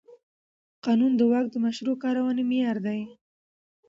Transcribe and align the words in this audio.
قانون 0.85 1.11
د 1.17 1.21
واک 1.31 1.45
د 1.51 1.55
مشروع 1.65 1.95
کارونې 2.03 2.43
معیار 2.49 2.77
دی. 2.85 3.01